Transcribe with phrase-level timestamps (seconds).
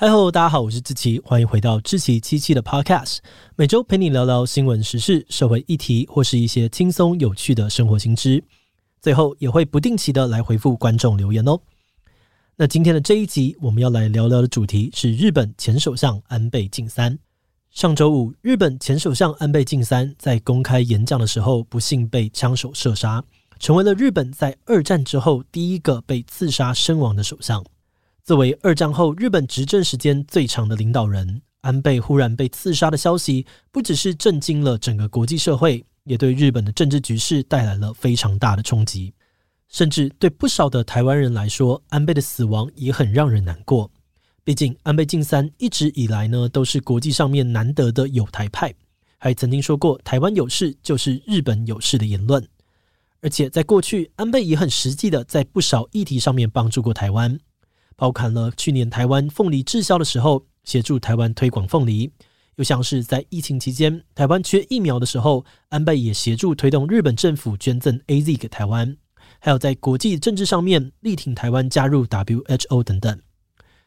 [0.00, 3.18] 嗨吼，大家好，我是志奇，欢迎回到志奇七七的 Podcast，
[3.56, 8.44] 每周陪你聊聊新闻时事、社会议题，或是一些轻松有趣的生活新知。
[9.02, 11.58] 最后也会不定期的来回复观众留言哦。
[12.54, 17.18] 那今天的这一集，我们要来聊聊的主题是日本前首相安倍晋三。
[17.72, 23.24] 上周五，日本前首相安倍晋三在公开演讲的时候，不幸被枪手射杀，
[23.58, 27.64] 成为了日本在二战之后第一个被刺杀身亡的首相。
[28.28, 39.14] 作为二战后日本执政时间最长的领导人，安倍忽然被刺杀的消息，不只是震惊了整个国际社会，也对日本的政治局势带来了非常大的冲击。
[39.70, 43.90] 甚至对不少的台湾人来说，安倍的死亡也很让人难过。
[44.44, 48.74] 毕竟，安倍晋三一直以来呢，都是国际上面难得的友台派，
[49.16, 52.46] 还曾经说过“台湾有事就是日本有事”的言论。
[53.22, 57.40] 而且，在过去，安倍也很实际的在不少议题上面帮助过台湾。
[57.98, 62.08] 包含了去年台湾凤梨滞销的时候，协助台湾推广凤梨；
[62.54, 68.94] 又像是在疫情期间台湾缺疫苗的时候，安倍也协助推动日本政府捐赠 AZ 给台湾；
[69.40, 73.20] 还有在国际政治上面力挺台湾加入 WHO 等等。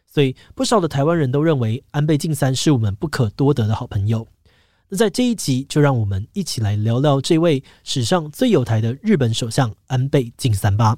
[0.06, 4.28] 所以不少的台湾人都认为安倍晋三是我们不可多得的好朋友。
[4.90, 10.98] 那在这一集，就让我们一起来聊聊这位史上最有台的日本首相安倍晋三吧。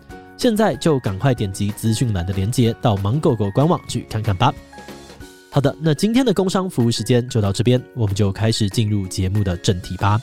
[0.41, 4.51] 现在就赶快点击资讯栏的链接，到芒果果官网去看看吧。
[5.51, 10.19] 好的，那今天的工商服务时间就到这边，我们就开始进入节目的正题吧。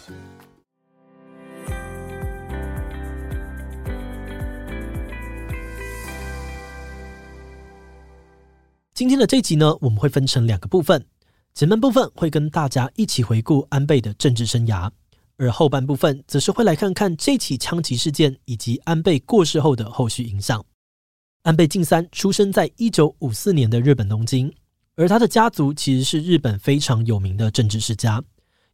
[8.92, 11.06] 今天的这集呢，我们会分成两个部分，
[11.54, 14.90] 前半部分会跟大家一起回顾安倍的政治生涯。
[15.38, 20.62] 而后半部分则是会来看看这起枪击事件以及安倍过世后的后续影响。
[21.44, 24.52] 安倍晋三出生在一九五四年的日本东京，
[24.96, 28.22] 而他的家族其实是日本非常有名的政治世家。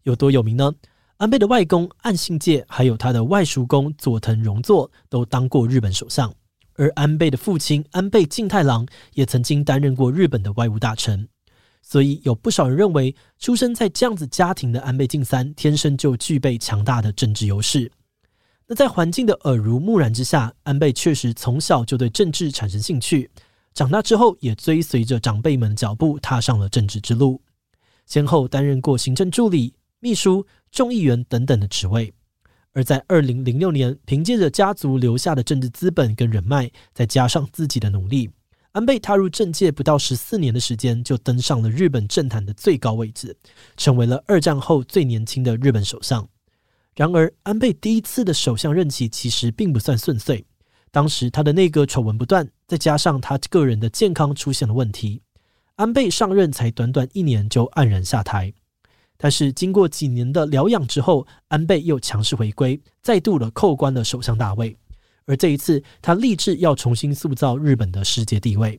[0.02, 0.72] 有多有名呢？
[1.18, 6.34] 安倍的外公岸信介，还有他的外叔公佐藤荣作都当过日本首相，
[6.74, 11.28] 而安倍的父亲安倍晋太郎也曾经担任过日本的外务大臣。
[11.86, 17.92] 所以有不少人认为，出生在这样子家庭的安倍晋三天生就具备强大的政治优势。
[18.66, 23.30] 那在环境的耳濡目染之下，安倍确实从小就对政治产生兴趣，
[23.74, 27.42] 长大之后也追随着长辈们脚步踏上了政治之路，
[28.06, 32.14] 先后担任过行政助理、秘书、众议员等等的职位。
[32.72, 38.30] 而在二零零六年，凭借着家族留下的政治资本跟人脉，再加上自己的努力。
[38.74, 43.36] 安倍踏入政界不到十四年的时间，就登上了日本政坛的最高位置，
[43.76, 46.28] 成为了二战后最年轻的日本首相。
[46.96, 50.44] 然而，安倍第一次的首相任期其实并不算顺遂，
[50.90, 55.22] 当时他的内阁丑闻不断，再加上他个人的健康出现了问题，
[55.76, 58.52] 安倍上任才短短一年就黯然下台。
[59.16, 64.76] 但是，经过几年的疗养之后，安倍又强势回归，再度的扣关了首相大位。
[65.26, 68.78] 而这一次，他立志要重新塑造日本的世界地位。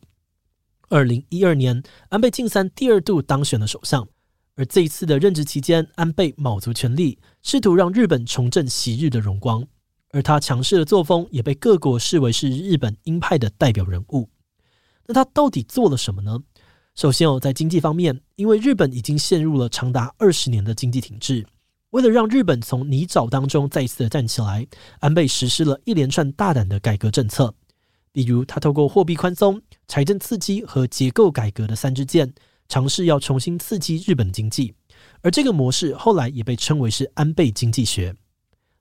[0.89, 4.07] 二零一二年，安倍晋三第二度当选了首相，
[4.55, 9.67] 而这一次的任职期间，安倍卯足全力，试图让日本重振昔日的荣光。
[10.11, 14.29] 而他强势的作风，也被各国视为是日本鹰派的代表人物。
[15.07, 16.39] 那他到底做了什么呢？
[16.93, 21.45] 首先哦，在经济方面，因为日本已经陷入了长达二十年的经济停滞。
[21.95, 24.67] 为了让日本从泥沼当中再次的站起来，
[24.99, 27.53] 安倍实施了一连串大胆的改革政策，
[28.11, 32.33] 比如他透过货币宽松、财政刺激和结构改革的三支箭，
[32.67, 34.73] 尝试要重新刺激日本经济。
[35.21, 38.13] 而这个模式后来也被称为是安倍经济学。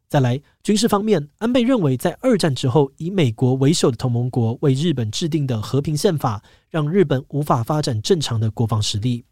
[0.08, 9.24] 再来，军事方面，安倍认为在二战之后，以美国为首的同盟国为日本制定的和平宪法，让日本无法发展正常的国防实力。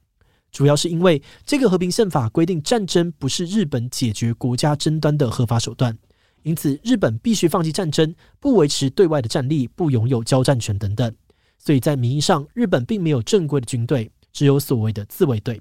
[0.53, 5.97] 主要是因为这个和平宪法规定战争不是日本解决国家争端的合法手段，
[6.43, 11.13] 因此日本必须放弃战争，不维持对外的战力，不拥有交战权等等。
[11.57, 15.61] 所以在名义上，日本并没有正规的军队，只有所谓的自卫队。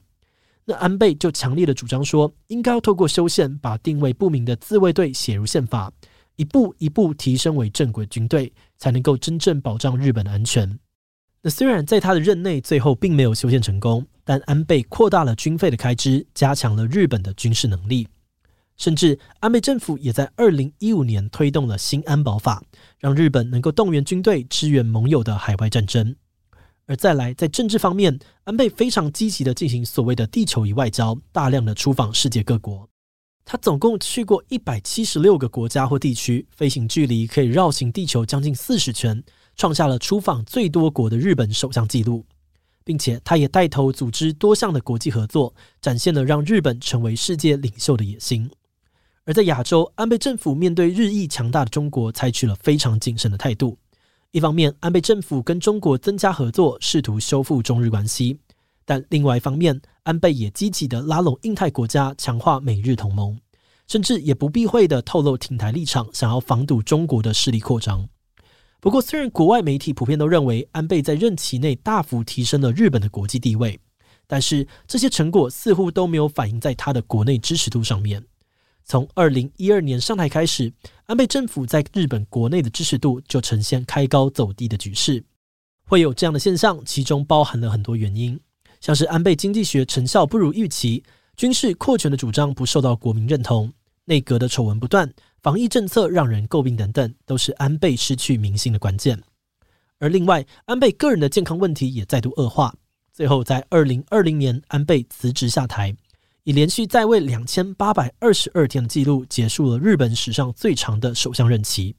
[0.66, 5.92] 那安倍就强烈的主张说，应该要透过修宪，把定位不明的自卫队写入宪法，
[6.36, 10.78] 一步一步提升为正规军队，才能够真正保障日本的安全。
[11.44, 18.08] 那虽然在他的任内最后并没有修建成功，但安倍扩大了军费的开支，加强了日本的军事能力，
[18.78, 22.64] 甚至安倍政府也在二零一五年推动了新安保法，
[23.00, 26.16] 让日本能够动员军队支援盟友的海外战争。
[26.86, 32.88] 而再来，在政治方面，安倍非常积极地进行所谓的“地球仪外交”，大量的出访世界各国。
[33.46, 39.24] 他总共去过一百七十六个国家或地区，飞行距离可以绕行地球将近四十圈，
[39.56, 42.26] 创下了出访最多国的日本首相纪录。
[42.84, 48.50] 并且，他也带头组织多项的国际合作，展现了让日本成为世界领袖的野心。
[49.24, 53.78] 而在亚洲，安倍政府面对日益强大的中国，采取了非常谨慎的态度。
[54.32, 58.38] 一方面，安倍政府跟中国增加合作，试图修复中日关系；
[58.84, 63.38] 但另外一方面，安倍也积极地拉拢印太国家，强化美日同盟，
[63.88, 68.10] 甚至也不避讳地透露挺台立场，想要防堵中国的势力扩张。
[68.82, 73.80] 不过，虽然国外媒体普遍都认为安倍在任期内大幅提升了日本的国际地位，
[74.26, 78.26] 但是这些成果似乎都没有反映在他的国内支持度上面。
[78.84, 80.74] 从二零一二年上台开始，
[81.06, 85.24] 安倍政府在日本国内的支持度就呈现开高走低的局势。
[85.84, 88.40] 会有这样的现象，其中包含了很多原因，
[88.80, 91.04] 像是安倍经济学成效不如预期，
[91.38, 93.72] 军事扩权的主张不受到国民认同，
[94.06, 99.22] 内阁的丑闻不断，防疫政策让人诟病等等，都是安倍失去民心的关键。
[99.98, 102.74] 而另外，安倍个人的健康问题也再度恶化，
[103.12, 105.96] 最后在二零二零年，安倍辞职下台。
[106.44, 111.96] 以连续在位两千八百二十二天的记录，结束了日本史上最长的首相任期。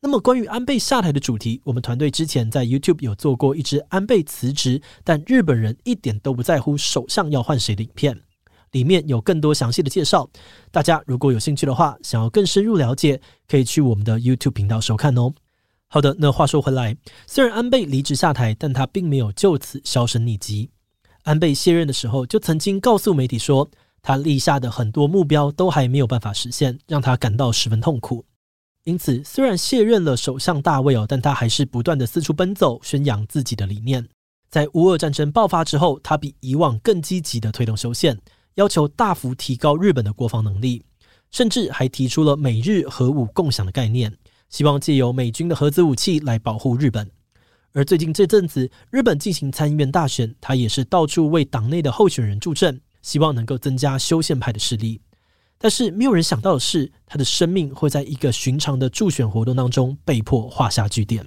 [0.00, 8.20] 那么，关于安倍下台的主题，我们团队之前在 YouTube 有做过一支安倍辞职，但日本人一点都不在乎首相要换谁的影片，
[8.72, 10.28] 里面有更多详细的介绍。
[10.70, 15.32] 大家如果有兴趣的话，想要更深入了解，可以去我们的 YouTube 频道收看哦。
[15.88, 16.96] 好的，那话说回来，
[17.26, 20.70] 虽然安倍离职下台，但他并没有就此销声匿迹。
[21.22, 23.70] 安倍卸任的时候，就曾经告诉媒体说，
[24.00, 28.24] 他立下的很多目标都还没有办法实现，让他感到十分痛苦。
[28.84, 34.08] 因此，虽然卸任了首相大位哦，但他还是不断的四处奔走，宣扬自己的理念。
[34.50, 38.18] 在乌俄战争爆发之后，他比以往更积极的推动修宪，
[38.54, 40.82] 要求大幅提高日本的国防能力，
[41.30, 44.14] 甚至还提出了美日核武共享的概念，
[44.48, 47.10] 希望借由美军的核子武器来保护日本。
[47.72, 55.00] 而最近这阵子，日本进行参议院大选，他也是到处为党内的候选人助阵，希望能够增加修宪派的势力。
[55.56, 61.26] 但是没有人想到的是，他的生命会在一个寻常的助选活动当中被迫画下句点。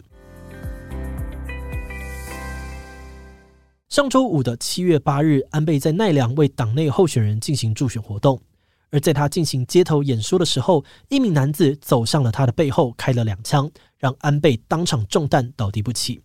[3.90, 8.42] 上周五的七月八日，安倍在奈良为党内候选人进行助选活动，
[8.90, 16.20] 而在他进行街头演说的时候，一名男子走上了他的背后，开了两枪，让安倍当场中弹倒地不起。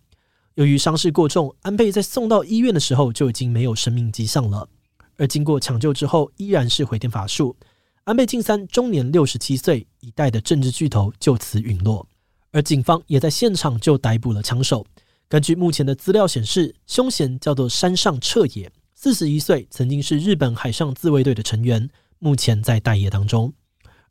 [0.55, 4.67] 由于伤势过重，安倍在送到医院的时候就已经没有生命迹象了。
[5.17, 7.55] 而经过抢救之后，依然是回天乏术。
[8.05, 12.05] 安倍晋三终年六十七岁，一代的政治巨头就此陨落。
[12.51, 14.85] 而警方也在现场就逮捕了枪手。
[15.31, 21.87] 根据目前的资料显示，凶嫌叫做山上彻也，四十一岁，曾经是日本海上自卫队的成员，
[22.19, 23.53] 目前在待业当中。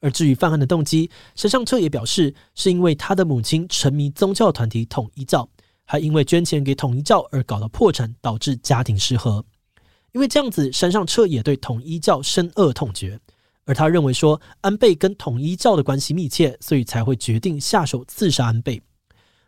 [0.01, 5.47] 而至于犯案的动机，山上彻也表示，是因为他的母亲沉迷宗教团体统一教。
[5.85, 9.45] 还因为捐钱给统一教而搞到破产，导致家庭失和。
[10.13, 13.21] 因为这样子，山上彻也对统一教深恶痛绝。
[13.67, 18.81] 而他认为说，安倍跟统一教的关系密切，所以才会决定下手刺杀安倍。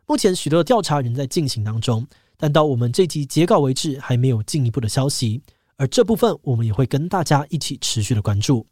[0.06, 2.06] 目前许多的调查仍在进行当中，
[2.36, 5.42] 但到我们这集截稿为止，还没有进一步的消息。
[5.76, 8.66] 而这部分，我们也会跟大家一起持续的关注。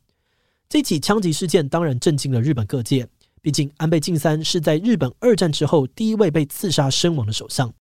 [0.69, 3.09] 这起枪击事件当然震惊了日本各界。
[3.43, 7.73] 毕竟，安倍晋三是在日本二战之后第一位被刺杀身亡的首相。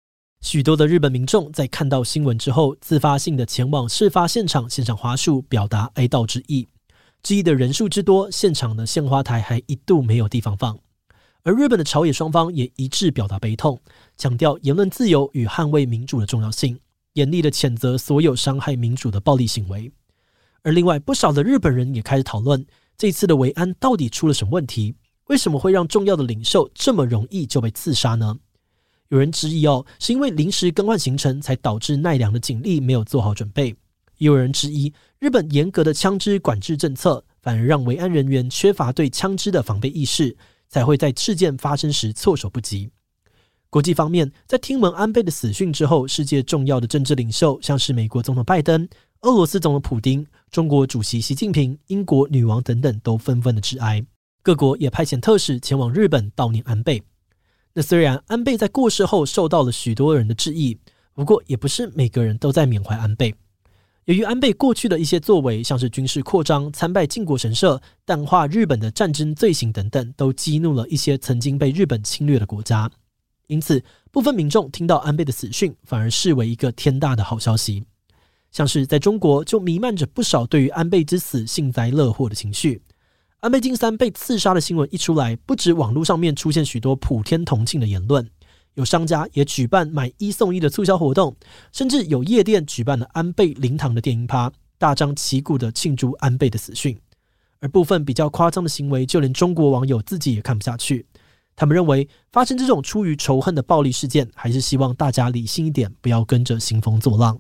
[0.42, 6.68] 许多的日本民众在看到新闻之后，自发性的前往事发现场献上花束，表达哀悼之意。
[7.22, 10.80] 之意的人数之多，现场的献花台还一度没有地方放。
[11.44, 13.80] 而日本的朝野双方也一致表达悲痛，
[14.18, 16.78] 强调言论自由与捍卫民主的重要性，
[17.14, 19.92] 严厉的谴责所有伤害民主的暴力行为。
[20.64, 22.66] 而另外，不少的日本人也开始讨论，
[22.98, 24.96] 这次的维安到底出了什么问题？
[25.28, 28.38] 为什么会让重要的领袖这么容易就被刺杀呢？
[29.08, 33.74] 有人质疑哦，是因为临时更换行程才导致奈良的警力没有做好准备；
[34.18, 40.36] 也有人质疑，日本严格的枪支管制政策，反而让维安人员缺乏对枪支的防备意识，
[40.70, 42.90] 才会在事件发生时措手不及。
[43.70, 48.88] 国际方面，在听闻安倍的死讯之后，世界重要的政治领袖，像是美国总统拜登、
[49.22, 54.04] 俄罗斯总统普丁、中国主席习近平、英国女王等等，都纷纷的致哀。
[54.42, 57.04] 各国也派遣特使前往日本悼念安倍。
[57.74, 60.76] 那虽然安倍在过世后受到了许多人的质疑，
[61.14, 63.36] 不过也不是每个人都在缅怀安倍。
[64.06, 72.90] 由于安倍过去的一些作为，像是军事扩张、参拜靖国神社、淡化日本的战争罪行等等，都激怒了一些曾经被日本侵略的国家。
[73.48, 77.84] 因此，部分民众听到安倍的死讯，反而视为一个天大的好消息。
[78.52, 82.82] 像是在中国，就弥漫着不少对于安倍之死幸灾乐祸的情绪。
[83.42, 88.28] 安倍晋三被刺杀的新闻一出来，不止网络上面出现许多普天同庆的言论，
[88.80, 91.36] 有商家也举办买一送一的促销活动，
[91.74, 96.98] 甚至有夜店举办了安倍灵堂的电音趴，大张旗鼓的庆祝安倍的死讯。
[97.60, 101.06] 而部分比较夸张的行为，就连中国网友自己也看不下去，
[101.58, 107.38] 他们认为发生这种出于仇恨的暴力事件，还是希望大家理性一点，不要跟着兴风作浪。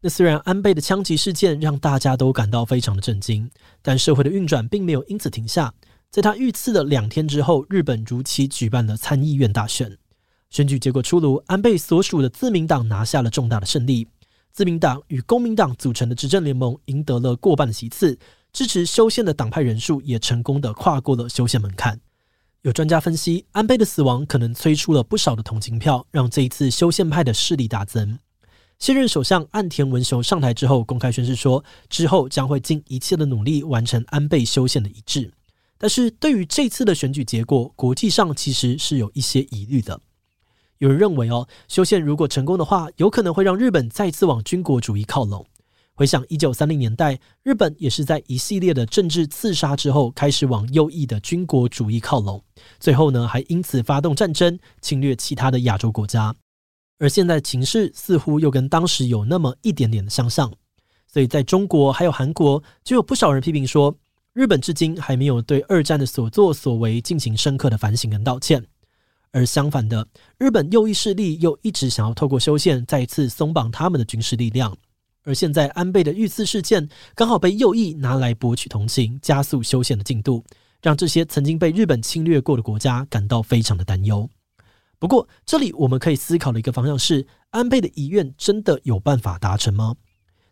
[0.00, 3.50] 那虽然安倍的枪击事件让大家都感到非常的震惊，
[3.82, 5.74] 但社会的运转并没有因此停下。
[6.10, 9.98] 在他遇刺的两天之后，日本如期举办了参议院大选。
[10.50, 14.08] 选举结果出炉，安倍所属的自民党拿下了重大的胜利。
[14.50, 18.18] 自民党与公民党组成的执政联盟赢得了过半的席次，
[18.52, 22.00] 支持修宪的党派人数也成功的跨过了修宪门槛。
[22.62, 28.18] 有专家分析，安倍的死亡可能催出了不少的同情票，让这一次修宪派的势力大增。
[28.80, 35.32] 现任首相岸田文雄上台之后，公开宣誓说，之后将会尽一切的努力完成安倍修宪的一致。
[35.78, 40.00] 但是对于这次的选举结果，国际上其实是有一些疑虑的。
[40.80, 45.44] 有人认为，哦，修宪如果成功的话，有可能会让日本再次往军国主义靠拢。
[45.94, 52.42] 回想一九三零年代，日本也是在一系列的政治刺杀之后，开始往右翼的军国主义靠拢，
[52.78, 56.34] 最后呢，还因此发动战争，侵略其他的亚洲国家。
[56.98, 60.50] 而现在情势似乎又跟当时有那么一点点的相像，
[61.06, 63.94] 所以在中国还有韩国，就有不少人批评说，
[64.32, 68.64] 日本至今还没有对二战的所作所为进行深刻的反省跟道歉。
[69.32, 70.06] 而相反的，
[70.38, 74.76] 日本右翼势力又一直想要透过修宪再一次松绑他们的军事力量。
[75.22, 80.44] 而现在安倍的遇刺事件刚好被右翼拿来博取同情，加速修宪的进度，
[80.82, 84.28] 让这些曾经被日本侵略过的国家感到非常的担忧。
[84.98, 89.94] 不过，这里我们可以思考的一个方向是：安倍的遗愿真的有办法达成吗？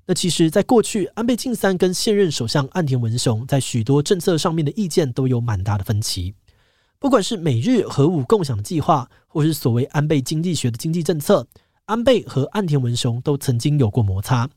[0.06, 6.34] 那其实，在过去，安倍晋三跟现任首相岸田文雄在许多政策上面的意见都有蛮大的分歧。
[7.00, 11.46] 不管是美日核武共享计划，或是所谓安倍经济学的经济政策，
[11.84, 14.48] 安倍和岸田文雄都曾经有过摩擦。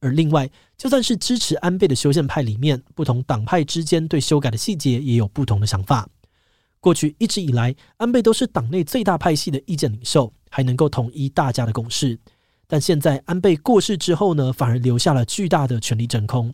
[0.00, 6.08] 而另外，就算是支持安倍的修宪派里面，不同党派之间对修改的细节也有不同的想法。
[6.80, 12.18] 过去一直以来，安倍都是党内最大派系的意见领袖，还能够统一大家的共识。
[12.66, 16.52] 但现在安倍过世之后呢，反而留下了巨大的权力真空。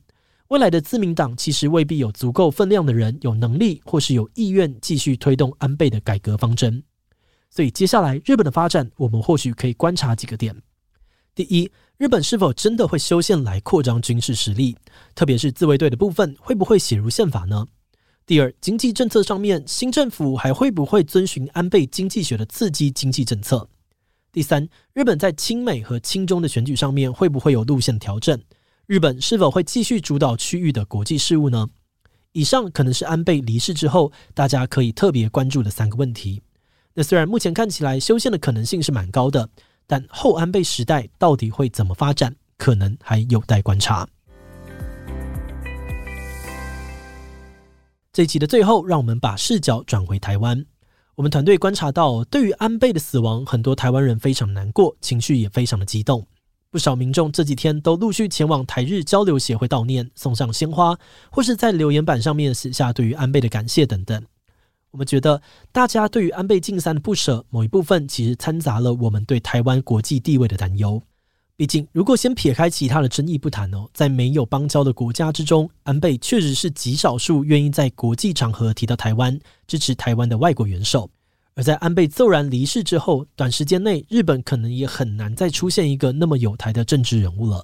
[0.51, 6.83] 未来的自民党其实未必有足够分量的人，有能力或是有意愿继续推动安倍的改革方针。
[7.49, 10.61] 所以接下来日本的发展，我们或许可以观察几个点：
[11.37, 14.77] 第一，日本是否真的会修宪来扩张军事实力？
[15.15, 17.69] 特别是自卫队的部分，会不会写入宪法呢？
[18.27, 23.69] 第二，经济政策上面，新政府还会不会遵循安倍经济学的刺激经济政策？
[24.33, 28.37] 第三，日本在亲美和亲中的选举上面会不会有路线调整？
[28.91, 31.69] 日本是否会继续主导区域的国际事务呢？
[32.33, 36.43] 以上可能是安倍离世之后大家可以特别关注的三个问题。
[36.95, 39.49] 那虽然目前看起来修宪的可能性是蛮高的，
[39.87, 44.09] 但后安倍时代到底会怎么发展，可能还有待观察。
[48.13, 50.67] 这一集的最后，让我们把视角转回台湾。
[51.15, 56.27] 我们团队观察到，对于安倍的死亡，很多台湾人非常难过，情绪也非常的激动。
[56.71, 60.97] 不少民众这几天都陆续前往台日交流协会悼念，送上鲜花，
[61.29, 64.25] 或是在留言板上面写下对于安倍的感谢等等。
[64.93, 71.03] 我们觉得，大家对于安倍晋三的不舍，某一部分其实掺杂了我们对台湾国际地位的担忧。
[71.57, 79.37] 毕竟，如果先撇开其他的争议不谈哦，在没有邦交的国家之中，安倍确实是极少数愿意在国际场合提到台湾、
[79.67, 81.11] 支持台湾的外国元首。
[81.61, 87.63] 而在安倍骤然离世之后，短时间内日本可能也很难再出现一个那么有台的政治人物了。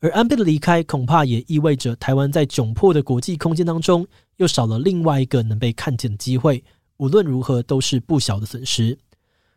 [0.00, 4.06] 而安倍的离开，恐怕也意味着台湾在窘迫的国际空间当中，
[4.38, 6.64] 又少了另外一个能被看见的机会。
[6.96, 8.98] 无论如何，都是不小的损失。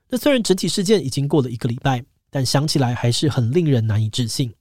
[0.10, 2.04] 那虽然整体事件已经过了一个礼拜。
[2.34, 4.52] 但想起来还是很令人难以置信。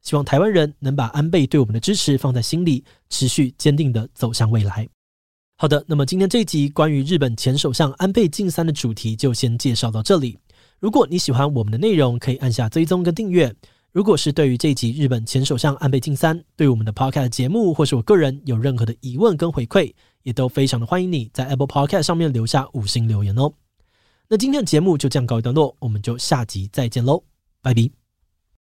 [0.00, 4.88] 希望台湾人能把安倍对我们的支持放在心里，持续坚定地走向未来。
[5.60, 10.38] 好的，那么今天这一集关于日本前首相安倍晋三的主题就先介绍到这里。
[10.78, 13.52] 如果你喜欢我们的内容，可以按下追踪跟订阅。
[13.90, 23.52] 如果是对于这一集日本前首相安倍晋三对我们的 Podcast 节目或是我个人有任何的疑问跟回馈，也都非常的欢迎你在 Apple Podcast 上面留下五星留言哦。
[24.28, 27.24] 那今天的节目就这样告一段落，我们就下集再见喽，
[27.62, 28.07] 拜拜。